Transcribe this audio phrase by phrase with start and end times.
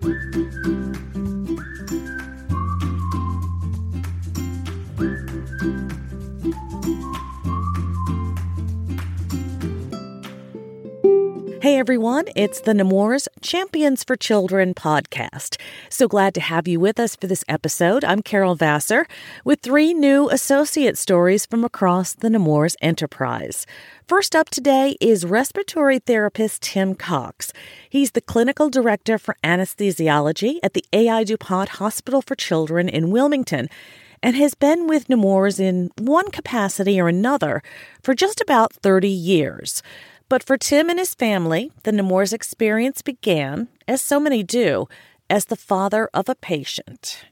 [0.00, 1.05] Thank you.
[11.66, 15.60] Hey everyone, it's the Nemours Champions for Children podcast.
[15.90, 18.04] So glad to have you with us for this episode.
[18.04, 19.04] I'm Carol Vassar
[19.44, 23.66] with three new associate stories from across the Nemours enterprise.
[24.06, 27.52] First up today is respiratory therapist Tim Cox.
[27.90, 31.24] He's the clinical director for anesthesiology at the A.I.
[31.24, 33.68] DuPont Hospital for Children in Wilmington
[34.22, 37.60] and has been with Nemours in one capacity or another
[38.02, 39.82] for just about 30 years.
[40.28, 44.88] But for Tim and his family, the Nemours experience began, as so many do,
[45.30, 47.24] as the father of a patient.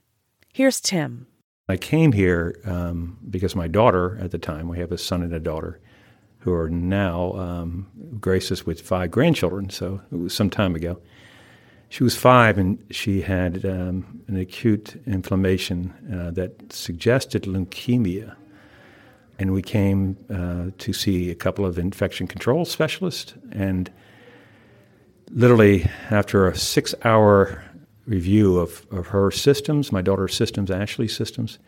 [0.53, 1.27] Here's Tim.
[1.67, 5.33] I came here um, because my daughter at the time, we have a son and
[5.33, 5.81] a daughter,
[6.39, 7.87] who are now um,
[8.21, 11.01] graced us with five grandchildren, so it was some time ago.
[11.89, 18.35] She was five and she had um, an acute inflammation uh, that suggested leukemia
[19.37, 23.33] and we came uh, to see a couple of infection control specialists.
[23.51, 23.91] And
[25.29, 27.63] literally, after a six hour
[28.05, 31.59] review of, of her systems, my daughter's systems, Ashley's systems,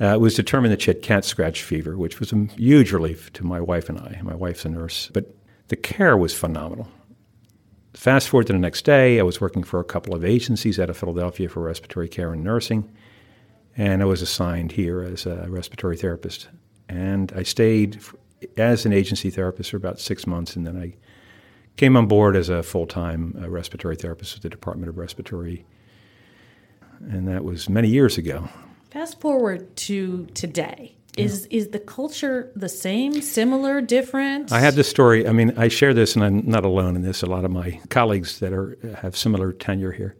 [0.00, 3.32] uh, it was determined that she had cat scratch fever, which was a huge relief
[3.32, 4.20] to my wife and I.
[4.22, 5.34] My wife's a nurse, but
[5.68, 6.88] the care was phenomenal.
[7.94, 10.88] Fast forward to the next day, I was working for a couple of agencies out
[10.88, 12.88] of Philadelphia for respiratory care and nursing,
[13.76, 16.48] and I was assigned here as a respiratory therapist
[16.88, 18.00] and I stayed
[18.56, 20.94] as an agency therapist for about six months, and then I
[21.76, 25.64] came on board as a full time uh, respiratory therapist with the Department of Respiratory.
[27.00, 28.48] And that was many years ago.
[28.90, 30.94] Fast forward to today.
[31.16, 31.58] Is yeah.
[31.58, 34.52] is the culture the same, similar, different?
[34.52, 35.26] I had this story.
[35.26, 37.22] I mean, I share this, and I'm not alone in this.
[37.22, 40.14] A lot of my colleagues that are have similar tenure here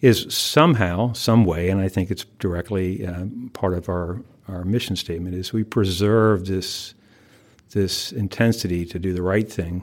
[0.00, 4.96] is somehow, some way, and I think it's directly uh, part of our our mission
[4.96, 6.94] statement is we preserve this
[7.70, 9.82] this intensity to do the right thing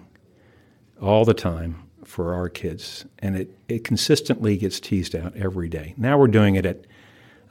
[1.02, 5.94] all the time for our kids, and it, it consistently gets teased out every day.
[5.98, 6.86] Now we're doing it at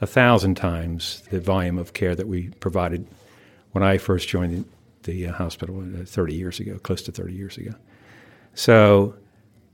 [0.01, 3.07] a thousand times the volume of care that we provided
[3.71, 4.65] when I first joined
[5.03, 7.73] the, the uh, hospital uh, 30 years ago, close to 30 years ago.
[8.53, 9.15] So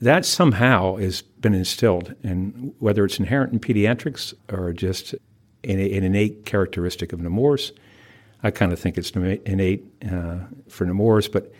[0.01, 5.16] that somehow has been instilled, and whether it's inherent in pediatrics or just
[5.64, 7.72] an, an innate characteristic of Nemours.
[8.42, 10.40] I kind of think it's innate uh,
[10.70, 11.52] for Nemours, but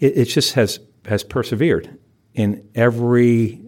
[0.00, 1.98] it, it, just has has persevered
[2.34, 3.62] in every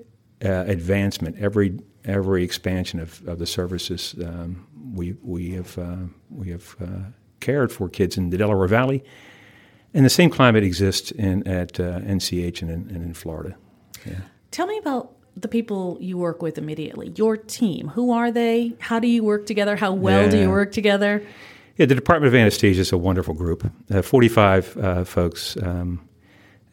[0.44, 5.96] uh, advancement, every every expansion of, of the services um, we we have uh,
[6.30, 9.02] we have uh, cared for kids in the Delaware Valley,
[9.94, 13.56] and the same climate exists in at uh, NCH and in, and in Florida.
[14.04, 14.20] Yeah.
[14.50, 17.88] Tell me about the people you work with immediately, your team.
[17.88, 18.74] Who are they?
[18.78, 19.76] How do you work together?
[19.76, 20.30] How well yeah.
[20.30, 21.22] do you work together?
[21.76, 23.70] Yeah, the Department of Anesthesia is a wonderful group.
[23.90, 26.08] Uh, 45 uh, folks, um,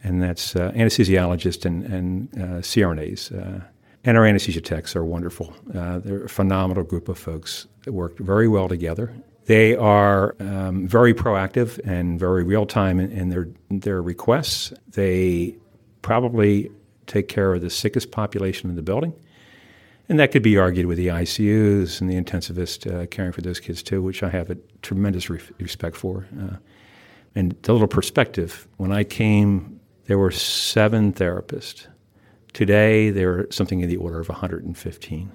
[0.01, 3.31] and that's uh, anesthesiologists and, and uh, CRNAs.
[3.31, 3.65] Uh,
[4.05, 5.53] and our anesthesia techs are wonderful.
[5.73, 9.13] Uh, they're a phenomenal group of folks that work very well together.
[9.45, 14.73] They are um, very proactive and very real time in, in their their requests.
[14.89, 15.55] They
[16.01, 16.71] probably
[17.07, 19.13] take care of the sickest population in the building.
[20.09, 23.59] And that could be argued with the ICUs and the intensivists uh, caring for those
[23.59, 26.27] kids too, which I have a tremendous re- respect for.
[26.39, 26.57] Uh,
[27.35, 31.87] and a little perspective, when I came, there were seven therapists.
[32.51, 35.31] Today, there are something in the order of 115.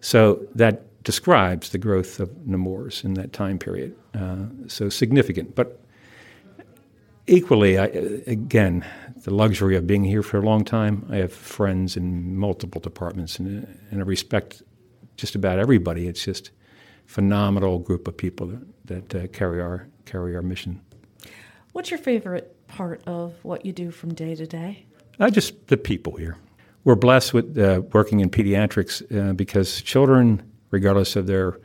[0.00, 3.96] So that describes the growth of Nemours in that time period.
[4.14, 5.54] Uh, so significant.
[5.54, 5.80] But
[7.26, 7.86] equally, I,
[8.26, 8.84] again,
[9.22, 11.06] the luxury of being here for a long time.
[11.10, 14.62] I have friends in multiple departments, and, and I respect
[15.16, 16.08] just about everybody.
[16.08, 16.50] It's just
[17.06, 20.80] phenomenal group of people that, that uh, carry our carry our mission.
[21.72, 24.84] What's your favorite part of what you do from day to day?
[25.20, 26.36] Uh, just the people here.
[26.84, 31.58] We're blessed with uh, working in pediatrics uh, because children, regardless of their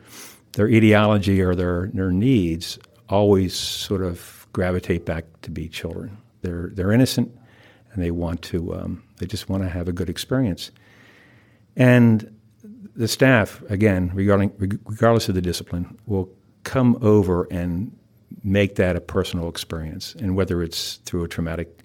[0.53, 2.77] their etiology or their their needs,
[3.10, 6.18] always sort of gravitate back to be children.
[6.42, 7.31] They're they're innocent
[7.94, 10.71] and they want to um, they just want to have a good experience.
[11.75, 12.36] And
[12.95, 14.51] the staff, again, regarding,
[14.83, 16.27] regardless of the discipline, will
[16.63, 17.95] come over and
[18.44, 20.15] make that a personal experience.
[20.15, 21.83] And whether it's through a traumatic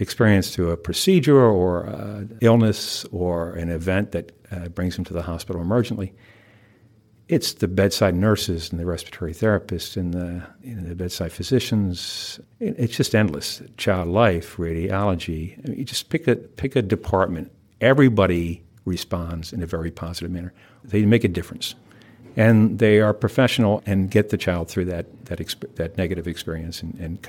[0.00, 5.12] experience, through a procedure or uh, illness or an event that uh, brings them to
[5.12, 6.10] the hospital emergently,
[7.28, 12.38] it's the bedside nurses and the respiratory therapists and the, you know, the bedside physicians.
[12.60, 13.62] It, it's just endless.
[13.76, 15.58] Child life, radiology.
[15.64, 17.50] I mean, you just pick a pick a department.
[17.80, 20.52] Everybody responds in a very positive manner.
[20.84, 21.74] They make a difference,
[22.36, 26.82] and they are professional and get the child through that that exp- that negative experience
[26.82, 27.22] and, and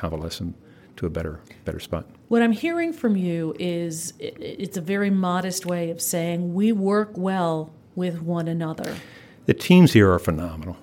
[0.98, 2.06] to a better better spot.
[2.28, 7.12] What I'm hearing from you is it's a very modest way of saying we work
[7.16, 8.96] well with one another.
[9.46, 10.78] The teams here are phenomenal.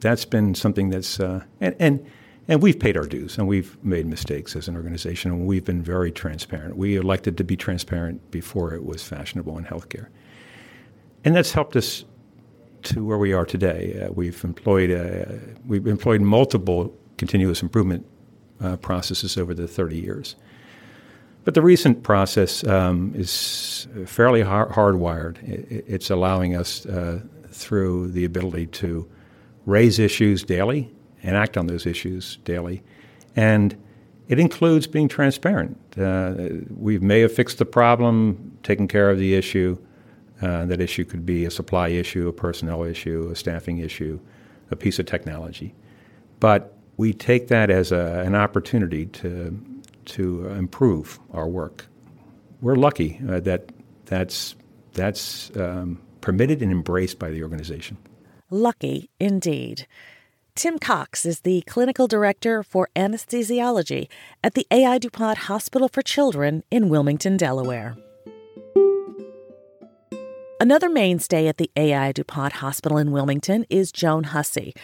[0.00, 2.06] That's been something that's uh, and, and
[2.48, 5.82] and we've paid our dues and we've made mistakes as an organization and we've been
[5.82, 6.76] very transparent.
[6.76, 10.08] We elected to be transparent before it was fashionable in healthcare,
[11.24, 12.04] and that's helped us
[12.82, 14.02] to where we are today.
[14.02, 18.06] Uh, we've employed uh, we've employed multiple continuous improvement
[18.60, 20.36] uh, processes over the 30 years.
[21.44, 25.42] But the recent process um, is fairly hard- hardwired.
[25.48, 29.08] It, it's allowing us uh, through the ability to
[29.66, 30.90] raise issues daily
[31.22, 32.82] and act on those issues daily.
[33.36, 33.76] And
[34.28, 35.76] it includes being transparent.
[35.98, 36.34] Uh,
[36.76, 39.76] we may have fixed the problem, taken care of the issue.
[40.40, 44.18] Uh, that issue could be a supply issue, a personnel issue, a staffing issue,
[44.70, 45.74] a piece of technology.
[46.38, 49.58] But we take that as a, an opportunity to,
[50.06, 51.86] to improve our work.
[52.60, 53.70] We're lucky uh, that
[54.06, 54.54] that's,
[54.92, 57.98] that's um, permitted and embraced by the organization.
[58.50, 59.86] Lucky indeed.
[60.54, 64.08] Tim Cox is the clinical director for anesthesiology
[64.42, 64.98] at the A.I.
[64.98, 67.96] DuPont Hospital for Children in Wilmington, Delaware.
[70.60, 72.12] Another mainstay at the A.I.
[72.12, 74.74] DuPont Hospital in Wilmington is Joan Hussey.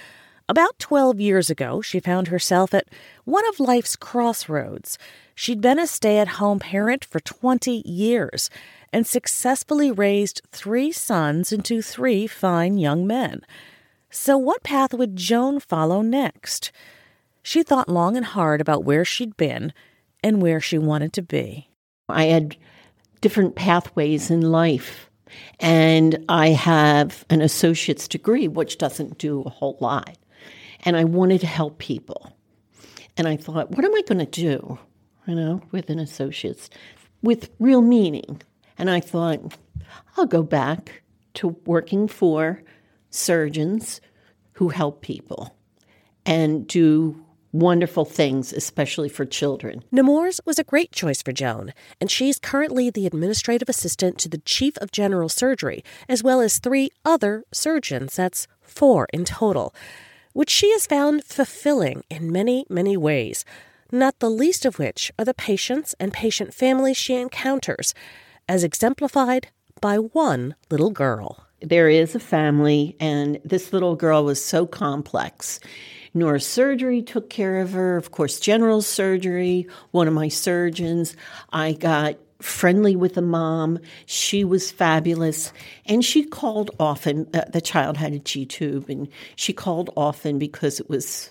[0.49, 2.87] About 12 years ago, she found herself at
[3.25, 4.97] one of life's crossroads.
[5.35, 8.49] She'd been a stay at home parent for 20 years
[8.93, 13.41] and successfully raised three sons into three fine young men.
[14.09, 16.71] So, what path would Joan follow next?
[17.43, 19.73] She thought long and hard about where she'd been
[20.23, 21.71] and where she wanted to be.
[22.09, 22.57] I had
[23.21, 25.11] different pathways in life,
[25.59, 30.17] and I have an associate's degree, which doesn't do a whole lot.
[30.87, 32.33] And I wanted to help people.
[33.19, 34.79] And I thought, what am I going to do,
[35.27, 36.71] you know, with an associate's
[37.23, 38.41] with real meaning?
[38.79, 39.55] And I thought,
[40.17, 41.03] I'll go back
[41.35, 42.63] to working for
[43.11, 44.01] surgeons
[44.53, 45.55] who help people
[46.25, 47.23] and do
[47.53, 49.83] wonderful things, especially for children.
[49.91, 54.39] Nemours was a great choice for Joan, and she's currently the administrative assistant to the
[54.39, 58.17] chief of general surgery, as well as three other surgeons.
[58.17, 59.75] That's four in total,
[60.37, 63.43] which she has found fulfilling in many, many ways,
[63.91, 67.95] not the least of which are the patients and patient families she encounters
[68.47, 69.49] as exemplified
[69.81, 71.47] by one little girl.
[71.63, 75.59] There is a family, and this little girl was so complex.
[76.15, 81.17] Neurosurgery took care of her, of course, general surgery, one of my surgeons.
[81.51, 83.79] I got friendly with the mom.
[84.05, 85.53] She was fabulous.
[85.87, 87.29] And she called often.
[87.33, 91.31] Uh, the child had a G tube, and she called often because it was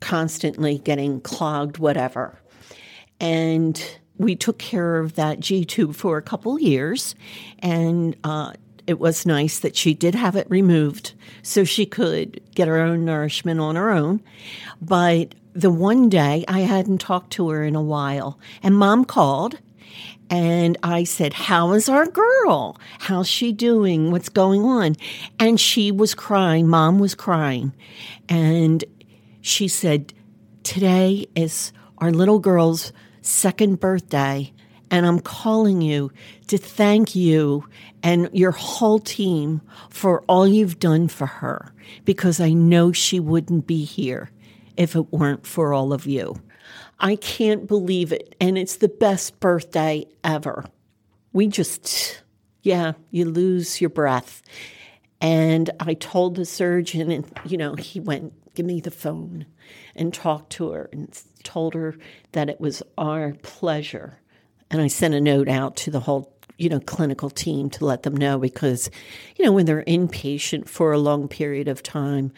[0.00, 2.38] constantly getting clogged, whatever.
[3.20, 3.82] And
[4.16, 7.14] we took care of that G tube for a couple years,
[7.60, 8.52] and uh,
[8.86, 11.12] it was nice that she did have it removed
[11.42, 14.20] so she could get her own nourishment on her own.
[14.80, 19.58] But the one day I hadn't talked to her in a while, and mom called.
[20.30, 22.78] And I said, How is our girl?
[22.98, 24.10] How's she doing?
[24.10, 24.96] What's going on?
[25.38, 26.68] And she was crying.
[26.68, 27.72] Mom was crying.
[28.28, 28.84] And
[29.40, 30.12] she said,
[30.62, 32.92] Today is our little girl's
[33.22, 34.52] second birthday,
[34.90, 36.10] and I'm calling you
[36.48, 37.64] to thank you
[38.02, 41.72] and your whole team for all you've done for her
[42.04, 44.30] because I know she wouldn't be here
[44.76, 46.40] if it weren't for all of you.
[47.00, 50.64] I can't believe it, and it's the best birthday ever.
[51.32, 52.22] We just,
[52.62, 54.42] yeah, you lose your breath.
[55.20, 59.46] And I told the surgeon, and you know, he went, Give me the phone
[59.94, 61.94] and talked to her and told her
[62.32, 64.18] that it was our pleasure.
[64.68, 68.02] And I sent a note out to the whole, you know, clinical team to let
[68.02, 68.90] them know because,
[69.36, 72.32] you know, when they're inpatient for a long period of time,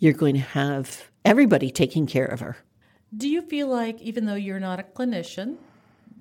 [0.00, 2.56] you're going to have everybody taking care of her.
[3.16, 5.56] Do you feel like, even though you're not a clinician,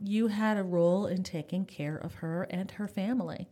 [0.04, 3.48] you had a role in taking care of her and her family?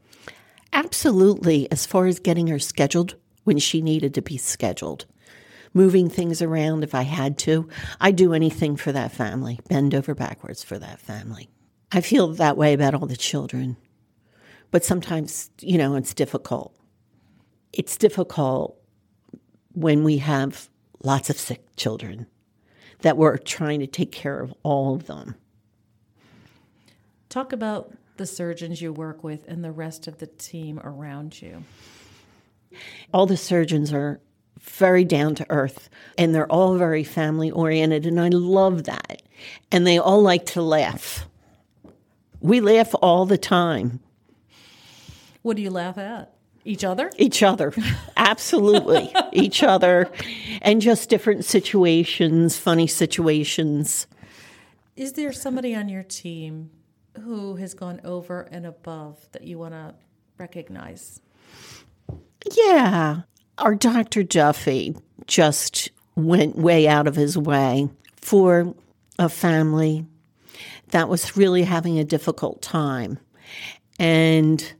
[0.73, 5.05] Absolutely, as far as getting her scheduled when she needed to be scheduled.
[5.73, 7.67] Moving things around if I had to.
[7.99, 11.49] I'd do anything for that family, bend over backwards for that family.
[11.91, 13.77] I feel that way about all the children.
[14.69, 16.75] But sometimes, you know, it's difficult.
[17.73, 18.77] It's difficult
[19.71, 20.69] when we have
[21.03, 22.27] lots of sick children
[23.01, 25.35] that we're trying to take care of all of them.
[27.29, 31.63] Talk about the surgeons you work with and the rest of the team around you.
[33.13, 34.19] All the surgeons are
[34.59, 39.21] very down to earth and they're all very family oriented, and I love that.
[39.71, 41.25] And they all like to laugh.
[42.41, 43.99] We laugh all the time.
[45.41, 46.33] What do you laugh at?
[46.63, 47.11] Each other?
[47.17, 47.73] Each other.
[48.17, 49.11] Absolutely.
[49.31, 50.11] Each other.
[50.61, 54.07] And just different situations, funny situations.
[54.95, 56.69] Is there somebody on your team
[57.23, 59.95] who has gone over and above that you want to
[60.37, 61.19] recognize?
[62.55, 63.21] Yeah.
[63.57, 64.23] Our Dr.
[64.23, 64.95] Duffy
[65.27, 68.75] just went way out of his way for
[69.17, 70.05] a family
[70.89, 73.17] that was really having a difficult time.
[73.99, 74.73] And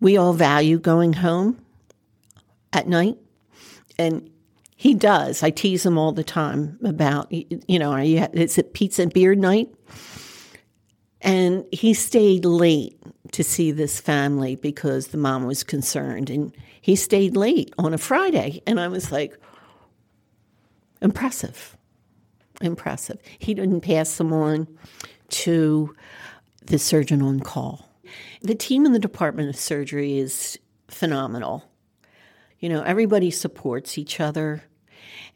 [0.00, 1.60] we all value going home
[2.72, 3.18] at night.
[3.98, 4.30] And
[4.76, 5.42] he does.
[5.42, 9.12] I tease him all the time about, you know, are you, is it pizza and
[9.12, 9.68] beer night?
[11.20, 12.98] And he stayed late
[13.32, 16.30] to see this family because the mom was concerned.
[16.30, 18.62] And he stayed late on a Friday.
[18.66, 19.38] And I was like,
[21.02, 21.76] impressive.
[22.62, 23.18] Impressive.
[23.38, 24.66] He didn't pass them on
[25.28, 25.94] to
[26.64, 27.89] the surgeon on call.
[28.42, 31.64] The team in the Department of Surgery is phenomenal.
[32.58, 34.62] You know, everybody supports each other.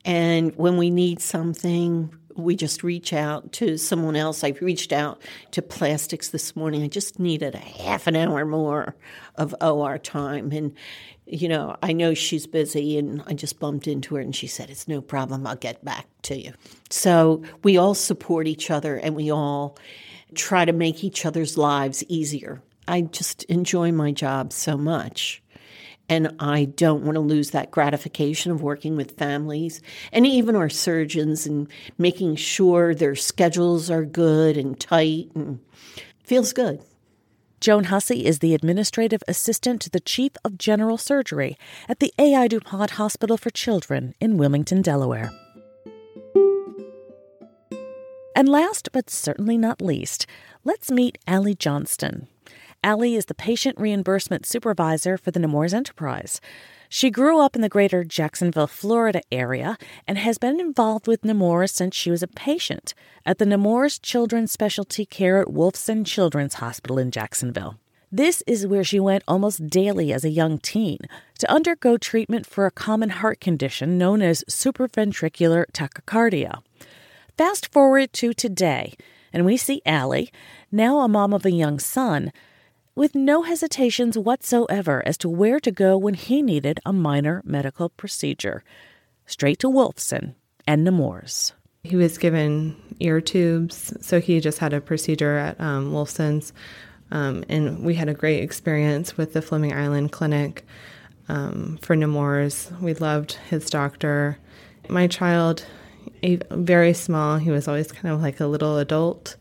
[0.04, 4.44] And when we need something, we just reach out to someone else.
[4.44, 6.82] I reached out to plastics this morning.
[6.82, 8.96] I just needed a half an hour more
[9.36, 10.50] of OR time.
[10.52, 10.74] And,
[11.26, 14.70] you know, I know she's busy and I just bumped into her and she said,
[14.70, 15.46] It's no problem.
[15.46, 16.52] I'll get back to you.
[16.90, 19.78] So we all support each other and we all
[20.34, 22.62] try to make each other's lives easier.
[22.86, 25.42] I just enjoy my job so much.
[26.08, 29.80] And I don't want to lose that gratification of working with families
[30.12, 35.60] and even our surgeons and making sure their schedules are good and tight and
[36.22, 36.82] feels good.
[37.60, 41.56] Joan Hussey is the administrative assistant to the chief of general surgery
[41.88, 42.48] at the A.I.
[42.48, 45.30] DuPont Hospital for Children in Wilmington, Delaware.
[48.34, 50.26] And last but certainly not least,
[50.64, 52.26] let's meet Allie Johnston.
[52.82, 56.40] Allie is the patient reimbursement supervisor for the Nemours Enterprise.
[56.88, 61.72] She grew up in the greater Jacksonville, Florida area and has been involved with Nemours
[61.72, 62.92] since she was a patient
[63.24, 67.78] at the Nemours Children's Specialty Care at Wolfson Children's Hospital in Jacksonville.
[68.12, 70.98] This is where she went almost daily as a young teen
[71.38, 76.62] to undergo treatment for a common heart condition known as supraventricular tachycardia.
[77.36, 78.94] Fast forward to today,
[79.32, 80.30] and we see Allie,
[80.70, 82.30] now a mom of a young son,
[82.94, 87.88] with no hesitations whatsoever as to where to go when he needed a minor medical
[87.88, 88.62] procedure.
[89.26, 91.54] Straight to Wolfson and Nemours.
[91.82, 96.52] He was given ear tubes, so he just had a procedure at um, Wolfson's.
[97.10, 100.64] Um, and we had a great experience with the Fleming Island Clinic
[101.28, 102.70] um, for Nemours.
[102.80, 104.38] We loved his doctor.
[104.88, 105.66] My child,
[106.50, 109.36] very small, he was always kind of like a little adult.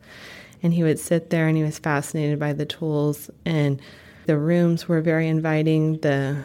[0.61, 3.29] And he would sit there and he was fascinated by the tools.
[3.45, 3.81] And
[4.25, 5.97] the rooms were very inviting.
[5.99, 6.43] The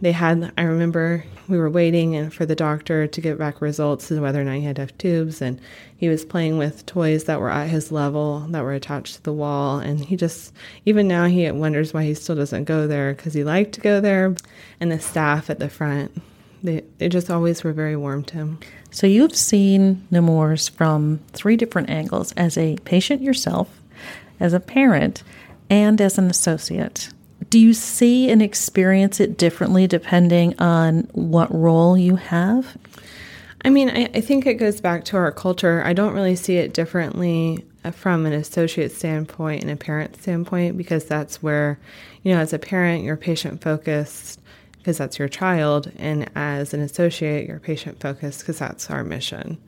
[0.00, 4.10] they had i remember we were waiting and for the doctor to get back results
[4.10, 5.40] as whether or not he had have tubes.
[5.40, 5.60] And
[5.96, 9.32] he was playing with toys that were at his level that were attached to the
[9.32, 9.78] wall.
[9.78, 10.52] And he just
[10.84, 14.00] even now he wonders why he still doesn't go there because he liked to go
[14.00, 14.34] there.
[14.80, 16.20] And the staff at the front
[16.62, 18.58] they, they just always were very warm to him
[18.92, 23.80] so you've seen Nemours from three different angles as a patient yourself,
[24.38, 25.22] as a parent,
[25.70, 27.08] and as an associate.
[27.48, 32.76] Do you see and experience it differently depending on what role you have?
[33.64, 35.82] I mean, I, I think it goes back to our culture.
[35.82, 41.06] I don't really see it differently from an associate standpoint and a parent standpoint because
[41.06, 41.78] that's where,
[42.22, 44.38] you know, as a parent, you're patient focused
[44.82, 49.58] because that's your child, and as an associate, you're patient focused because that's our mission.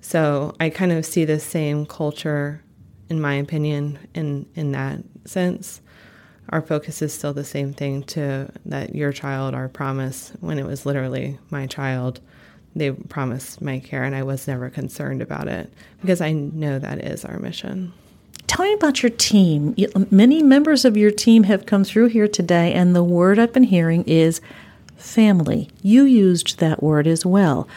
[0.00, 2.62] So I kind of see the same culture,
[3.10, 5.82] in my opinion, in in that sense.
[6.48, 10.66] Our focus is still the same thing to that your child, our promise, when it
[10.66, 12.20] was literally my child,
[12.74, 17.04] they promised my care and I was never concerned about it because I know that
[17.04, 17.92] is our mission.
[18.50, 19.76] Tell me about your team.
[20.10, 23.62] Many members of your team have come through here today, and the word I've been
[23.62, 24.40] hearing is
[24.96, 25.68] family.
[25.82, 27.68] You used that word as well.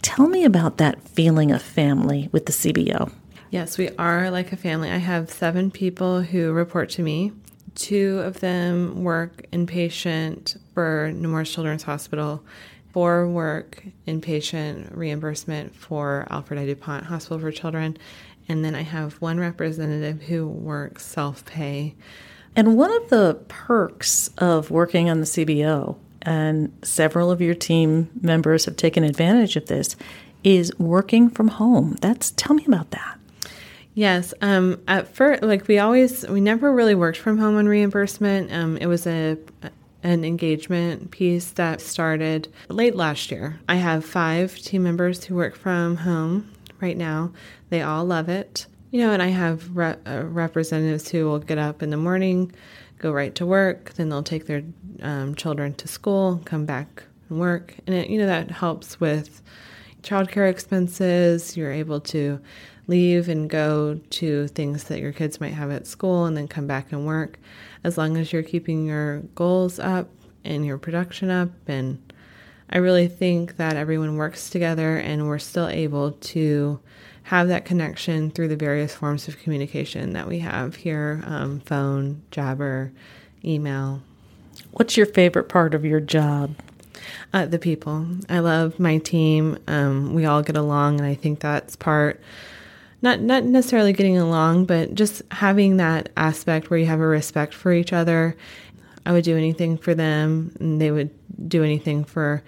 [0.00, 3.10] Tell me about that feeling of family with the CBO.
[3.50, 4.92] Yes, we are like a family.
[4.92, 7.32] I have seven people who report to me.
[7.74, 12.44] Two of them work inpatient for Nemours Children's Hospital,
[12.92, 16.66] four work inpatient reimbursement for Alfred I.
[16.66, 17.98] DuPont Hospital for Children,
[18.50, 21.94] and then I have one representative who works self pay.
[22.56, 28.10] And one of the perks of working on the CBO, and several of your team
[28.20, 29.94] members have taken advantage of this,
[30.42, 31.96] is working from home.
[32.00, 33.18] That's tell me about that.
[33.94, 34.34] Yes.
[34.42, 38.52] Um, at first, like we always, we never really worked from home on reimbursement.
[38.52, 39.38] Um, it was a
[40.02, 43.60] an engagement piece that started late last year.
[43.68, 47.32] I have five team members who work from home right now.
[47.68, 48.66] They all love it.
[48.90, 52.52] You know, and I have re- uh, representatives who will get up in the morning,
[52.98, 54.62] go right to work, then they'll take their
[55.00, 57.76] um, children to school, come back and work.
[57.86, 59.42] And, it, you know, that helps with
[60.02, 61.56] childcare expenses.
[61.56, 62.40] You're able to
[62.88, 66.66] leave and go to things that your kids might have at school and then come
[66.66, 67.38] back and work
[67.84, 70.08] as long as you're keeping your goals up
[70.44, 72.09] and your production up and
[72.70, 76.78] I really think that everyone works together and we're still able to
[77.24, 82.22] have that connection through the various forms of communication that we have here um, phone,
[82.30, 82.92] Jabber,
[83.44, 84.02] email.
[84.72, 86.54] What's your favorite part of your job?
[87.32, 88.06] Uh, the people.
[88.28, 89.58] I love my team.
[89.66, 92.20] Um, we all get along, and I think that's part.
[93.02, 97.54] Not not necessarily getting along, but just having that aspect where you have a respect
[97.54, 98.36] for each other.
[99.06, 101.10] I would do anything for them, and they would
[101.48, 102.42] do anything for.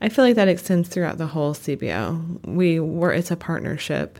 [0.00, 2.44] I feel like that extends throughout the whole CBO.
[2.46, 4.18] We were it's a partnership,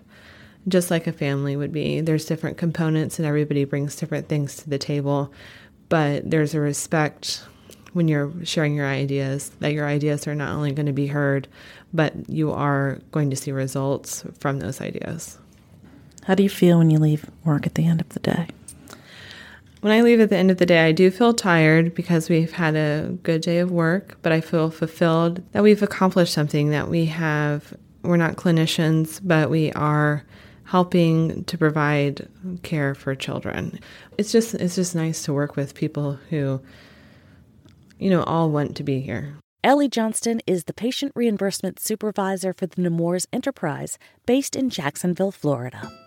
[0.69, 2.01] just like a family would be.
[2.01, 5.33] There's different components, and everybody brings different things to the table,
[5.89, 7.45] but there's a respect
[7.93, 11.49] when you're sharing your ideas that your ideas are not only going to be heard,
[11.95, 15.39] but you are going to see results from those ideas.
[16.25, 18.49] How do you feel when you leave work at the end of the day?
[19.81, 22.53] When I leave at the end of the day, I do feel tired because we've
[22.53, 26.89] had a good day of work, but I feel fulfilled that we've accomplished something, that
[26.89, 30.25] we have, we're not clinicians, but we are
[30.65, 32.29] helping to provide
[32.63, 33.79] care for children.
[34.19, 36.61] It's just it's just nice to work with people who
[37.99, 39.37] you know all want to be here.
[39.63, 46.06] Allie Johnston is the patient reimbursement supervisor for the Nemours Enterprise based in Jacksonville, Florida.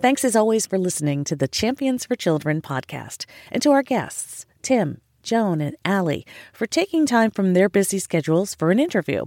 [0.00, 4.46] Thanks as always for listening to the Champions for Children podcast and to our guests,
[4.62, 9.26] Tim, Joan, and Allie, for taking time from their busy schedules for an interview.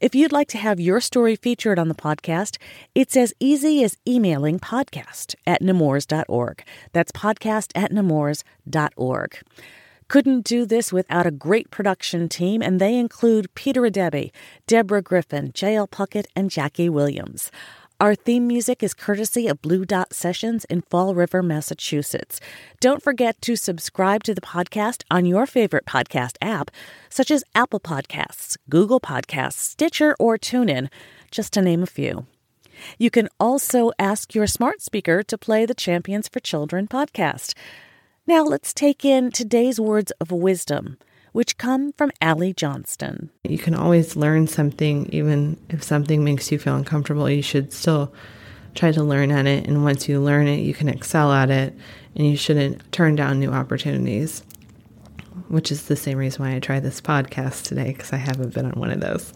[0.00, 2.58] If you'd like to have your story featured on the podcast,
[2.96, 6.64] it's as easy as emailing podcast at nemours.org.
[6.92, 9.38] That's podcast at nemours.org.
[10.08, 14.32] Couldn't do this without a great production team, and they include Peter Adebi,
[14.66, 15.88] Deborah Griffin, J.L.
[15.88, 17.50] Puckett, and Jackie Williams.
[18.04, 22.38] Our theme music is courtesy of Blue Dot Sessions in Fall River, Massachusetts.
[22.78, 26.70] Don't forget to subscribe to the podcast on your favorite podcast app,
[27.08, 30.90] such as Apple Podcasts, Google Podcasts, Stitcher, or TuneIn,
[31.30, 32.26] just to name a few.
[32.98, 37.54] You can also ask your smart speaker to play the Champions for Children podcast.
[38.26, 40.98] Now let's take in today's words of wisdom
[41.34, 43.28] which come from Allie Johnston.
[43.42, 47.28] You can always learn something, even if something makes you feel uncomfortable.
[47.28, 48.14] You should still
[48.76, 49.66] try to learn at it.
[49.66, 51.74] And once you learn it, you can excel at it,
[52.14, 54.44] and you shouldn't turn down new opportunities.
[55.48, 58.66] Which is the same reason why I tried this podcast today, because I haven't been
[58.66, 59.32] on one of those.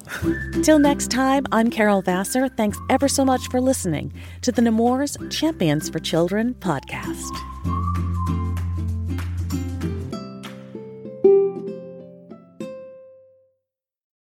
[0.63, 2.49] Till next time, I'm Carol Vassar.
[2.49, 8.18] Thanks ever so much for listening to the Nemours Champions for Children podcast.